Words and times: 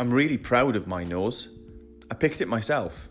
I'm 0.00 0.10
really 0.10 0.38
proud 0.38 0.76
of 0.76 0.86
my 0.86 1.04
nose. 1.04 1.58
I 2.10 2.14
picked 2.14 2.40
it 2.40 2.48
myself. 2.48 3.10